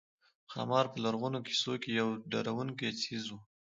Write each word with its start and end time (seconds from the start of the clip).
ښامار 0.51 0.85
په 0.93 0.97
لرغونو 1.03 1.37
قصو 1.47 1.73
کې 1.81 1.89
یو 1.99 2.09
ډارونکی 2.31 2.89
څېز 3.01 3.25
وو 3.29 3.39